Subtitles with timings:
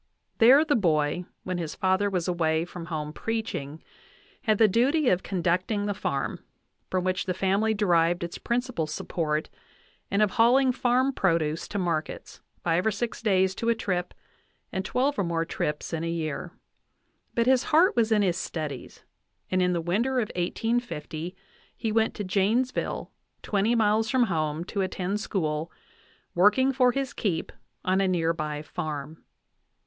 [0.39, 3.83] There the boy, when his father was away from home preaching,
[4.41, 6.43] had the duty of conducting the farm,
[6.89, 9.47] from which the family derived its principal support,
[10.09, 14.15] and of hauling farm produce to markets, five or six days to a trip
[14.71, 16.51] and twelve or more trips in a year;
[17.35, 19.03] but his heart was in his studies,
[19.51, 21.35] and in the winter of 1850
[21.77, 23.11] he went to Janesville,
[23.43, 25.71] twenty miles from home, to attend school,
[26.33, 27.51] working for his keep
[27.85, 29.23] on a near by farm.